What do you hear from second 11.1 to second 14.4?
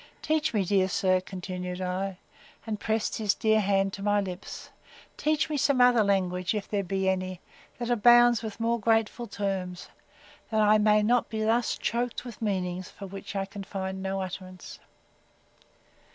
thus be choked with meanings, for which I can find no